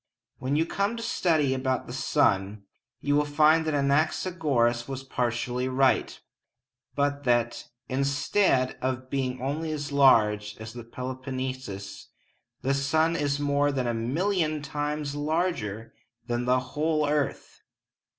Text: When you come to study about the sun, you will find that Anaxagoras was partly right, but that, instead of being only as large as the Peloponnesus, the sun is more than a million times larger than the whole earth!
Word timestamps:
When 0.39 0.55
you 0.55 0.65
come 0.65 0.97
to 0.97 1.03
study 1.03 1.53
about 1.53 1.85
the 1.85 1.93
sun, 1.93 2.63
you 3.01 3.15
will 3.15 3.23
find 3.23 3.65
that 3.67 3.75
Anaxagoras 3.75 4.87
was 4.87 5.03
partly 5.03 5.67
right, 5.67 6.19
but 6.95 7.23
that, 7.25 7.67
instead 7.87 8.79
of 8.81 9.11
being 9.11 9.39
only 9.39 9.71
as 9.71 9.91
large 9.91 10.57
as 10.59 10.73
the 10.73 10.83
Peloponnesus, 10.83 12.07
the 12.63 12.73
sun 12.73 13.15
is 13.15 13.39
more 13.39 13.71
than 13.71 13.85
a 13.85 13.93
million 13.93 14.63
times 14.63 15.13
larger 15.13 15.93
than 16.25 16.45
the 16.45 16.59
whole 16.73 17.07
earth! 17.07 17.61